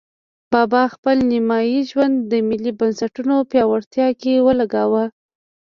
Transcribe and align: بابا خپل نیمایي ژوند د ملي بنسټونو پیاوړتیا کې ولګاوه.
بابا 0.53 0.83
خپل 0.93 1.17
نیمایي 1.31 1.79
ژوند 1.89 2.15
د 2.31 2.33
ملي 2.49 2.71
بنسټونو 2.79 3.35
پیاوړتیا 3.51 4.07
کې 4.21 4.33
ولګاوه. 4.45 5.03